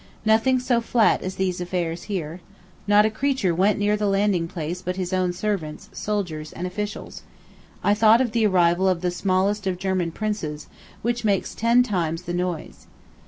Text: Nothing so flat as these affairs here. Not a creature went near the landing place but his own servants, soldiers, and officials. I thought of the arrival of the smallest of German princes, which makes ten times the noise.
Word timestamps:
Nothing 0.25 0.59
so 0.59 0.81
flat 0.81 1.21
as 1.21 1.35
these 1.35 1.61
affairs 1.61 2.05
here. 2.09 2.41
Not 2.87 3.05
a 3.05 3.11
creature 3.11 3.53
went 3.53 3.77
near 3.77 3.95
the 3.95 4.07
landing 4.07 4.47
place 4.47 4.81
but 4.81 4.95
his 4.95 5.13
own 5.13 5.31
servants, 5.31 5.89
soldiers, 5.93 6.51
and 6.51 6.65
officials. 6.65 7.21
I 7.83 7.93
thought 7.93 8.19
of 8.19 8.31
the 8.31 8.47
arrival 8.47 8.89
of 8.89 9.01
the 9.01 9.11
smallest 9.11 9.67
of 9.67 9.77
German 9.77 10.11
princes, 10.11 10.65
which 11.03 11.23
makes 11.23 11.53
ten 11.53 11.83
times 11.83 12.23
the 12.23 12.33
noise. 12.33 12.87